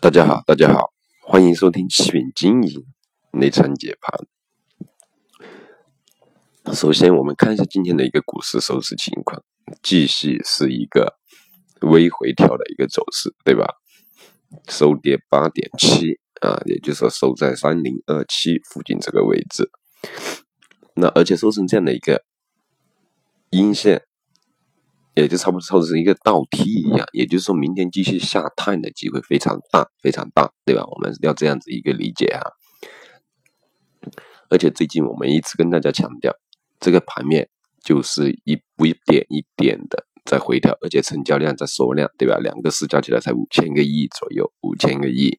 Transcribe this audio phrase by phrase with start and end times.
[0.00, 0.92] 大家好，大家好，
[1.22, 2.84] 欢迎收听七品经营
[3.32, 4.26] 内参解盘。
[6.72, 9.42] 首先，我们看一下今天的一个股市收市情况，
[9.82, 11.16] 继续是一个
[11.80, 13.74] 微回调的一个走势，对吧？
[14.68, 19.68] 收跌八点七啊，也就是说收在三零二七附近这个位置。
[20.94, 22.22] 那而且收成这样的一个
[23.50, 24.07] 阴线。
[25.18, 30.84] 也就差不多凑成一个倒梯一样，也就是说明天继续下探的机会非常大，非常大，对吧？
[30.86, 32.40] 我们要这样子一个理解啊。
[34.48, 36.32] 而且最近我们一直跟大家强调，
[36.78, 37.50] 这个盘面
[37.82, 42.38] 就是一步一点一点的在回调，而且成交量在缩量，对吧？
[42.38, 45.36] 两个市加起来才五千个亿左右，五千个亿，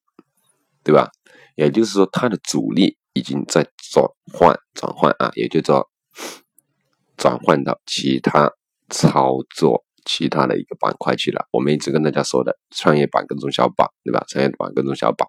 [0.84, 1.10] 对吧？
[1.56, 5.90] 也就是说它的主力已经在转换转换啊，也就是说
[7.16, 8.52] 转换到其他。
[8.90, 14.24] 操作其他的一个板块去了，我们一直跟大家说的创业板跟中小板，对吧？
[14.28, 15.28] 创业板跟中小板，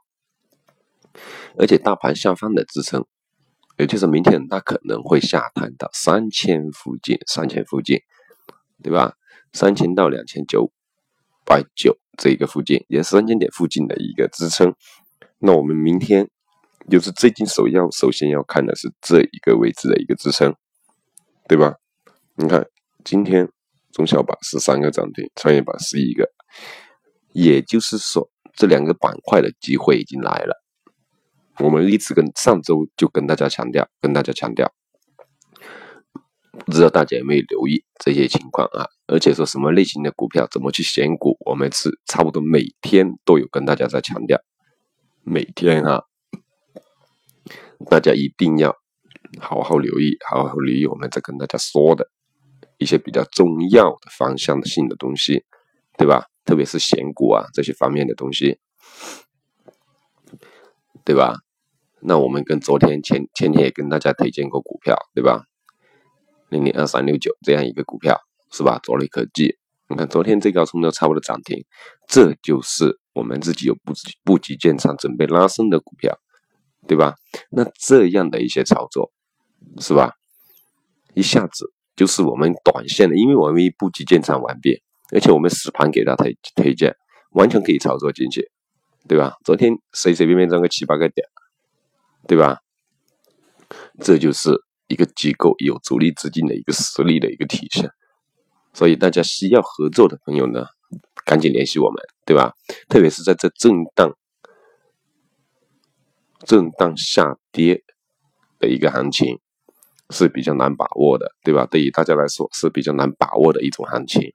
[1.58, 3.04] 而且大盘下方的支撑，
[3.76, 8.00] 也就是明天它可能会下探到三千附近，三千附近，
[8.82, 9.14] 对吧？
[9.52, 10.72] 三千到两千九
[11.44, 14.74] 百九这一个附近，也是三千点附近的一个支撑。
[15.38, 16.30] 那我们明天
[16.88, 20.54] 就是最近首要首先要看的是这一个位置的一个支撑，
[21.48, 21.74] 对吧？
[22.36, 22.66] 你看。
[23.04, 23.48] 今天
[23.92, 26.30] 中小板十三个涨停，创业板十一个，
[27.32, 30.62] 也就是说这两个板块的机会已经来了。
[31.58, 34.72] 我们一直跟上周就跟大家强调，跟大家强调，
[36.64, 38.86] 不知道大家有没有留意这些情况啊？
[39.06, 44.38] 而且说什么类型的股票怎么去选股，我们是差不多每天都有跟大家在强调，
[45.22, 46.02] 每天啊，
[47.90, 48.74] 大家一定要
[49.38, 52.08] 好好留意，好好留意我们在跟大家说的。
[52.80, 55.44] 一些比较重要的方向性的东西，
[55.98, 56.26] 对吧？
[56.46, 58.58] 特别是选股啊这些方面的东西，
[61.04, 61.36] 对吧？
[62.00, 65.44] 那我们跟昨天前前天也跟大家推荐过股票，对吧？
[66.48, 68.18] 零零二三六九这样一个股票
[68.50, 68.80] 是吧？
[68.82, 69.58] 卓瑞科技，
[69.88, 71.62] 你看昨天最高冲到差不多涨停，
[72.08, 73.92] 这就是我们自己有布
[74.24, 76.18] 布局建仓准备拉升的股票，
[76.88, 77.14] 对吧？
[77.50, 79.12] 那这样的一些操作
[79.78, 80.14] 是吧？
[81.12, 81.70] 一下子。
[82.00, 86.96] 就是我们短线的，因为我们布局建仓完毕，而且我们实盘给他推推荐，
[87.32, 88.50] 完全可以操作进去，
[89.06, 89.34] 对吧？
[89.44, 91.28] 昨天随随便便涨个七八个点，
[92.26, 92.60] 对吧？
[94.00, 94.48] 这就是
[94.88, 97.90] 一个机构有主力资金的一个实力的一个体现。
[98.72, 100.64] 所以大家需要合作的朋友呢，
[101.26, 102.54] 赶紧联系我们，对吧？
[102.88, 104.16] 特别是在这震荡、
[106.46, 107.82] 震荡下跌
[108.58, 109.38] 的一个行情。
[110.10, 111.66] 是比较难把握的，对吧？
[111.66, 114.32] 对于大家来说是比较难把握的一种行情，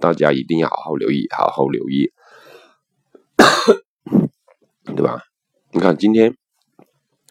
[0.00, 2.12] 大家一定要好好留意，好好留意，
[4.94, 5.22] 对吧？
[5.72, 6.36] 你看今天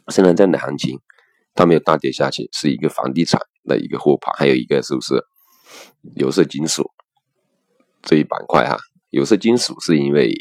[0.07, 0.99] 现在这样的行情，
[1.53, 5.23] 它没有大跌下去，是一个房地产的一个护盘，还有一个是不是
[6.15, 6.89] 有色金属
[8.01, 8.77] 这一板块哈？
[9.09, 10.33] 有色金属是因为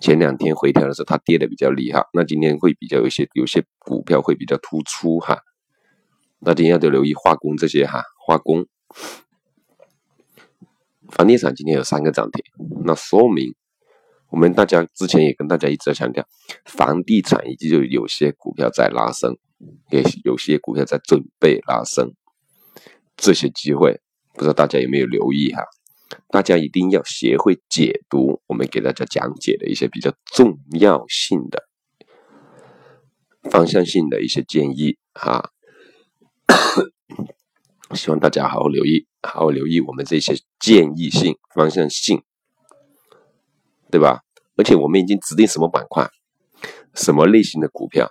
[0.00, 5.40] 前两天回调的时候它跌的比较厉害，那今天会比较有些有些股票会比较突出哈。
[6.46, 8.68] 那今天要留意化工这些哈，化工、
[11.10, 12.40] 房地产今天有三个涨停，
[12.84, 13.56] 那说明
[14.30, 16.24] 我们大家之前也跟大家一直在强调，
[16.64, 19.36] 房地产以及就有些股票在拉升，
[19.90, 22.12] 也有些股票在准备拉升，
[23.16, 24.00] 这些机会
[24.32, 25.64] 不知道大家有没有留意哈？
[26.28, 31.64] 大家一定要学会解读我们给大家讲解的一些比较重要性的
[33.50, 35.50] 方向性的一些建议哈。
[37.94, 42.22] 希望大家好好留意，好好留意我们这些建议性、方向性，
[43.90, 44.22] 对吧？
[44.56, 46.08] 而且我们已经指定什么板块、
[46.94, 48.10] 什么类型的股票，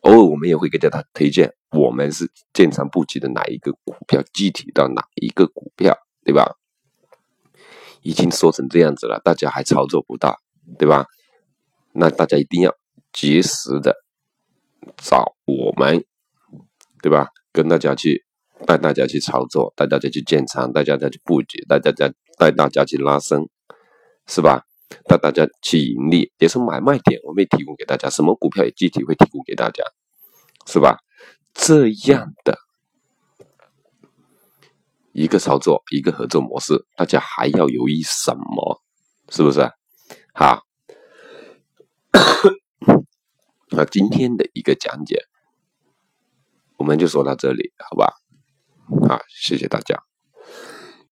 [0.00, 6.56] 偶尔我们也会给大家推荐，我们是建仓布局的哪一个股票，具体到哪一个股票，对吧？
[8.02, 10.38] 已经说成这样子了，大家还操作不到，
[10.78, 11.06] 对吧？
[11.92, 12.74] 那大家一定要
[13.12, 13.94] 及时的
[14.96, 16.04] 找我们。
[17.06, 17.28] 对吧？
[17.52, 18.24] 跟大家去
[18.66, 23.48] 带大家去操作，带大家去建仓，带大家去布局，带大家带大家去拉升，
[24.26, 24.64] 是吧？
[25.04, 29.84] 带大家去盈利，也是买卖点，我们也提供给大家，什么股票也具体会提供给大家，
[30.66, 30.98] 是吧？
[31.54, 32.58] 这样的
[35.12, 38.82] 一个操作，一个合作模式，大家还要犹豫什么？
[39.30, 39.60] 是不是？
[40.34, 40.64] 好，
[43.70, 45.22] 那今天的一个讲解。
[46.76, 48.14] 我们就说到这里，好吧？
[49.08, 50.02] 好，谢谢大家。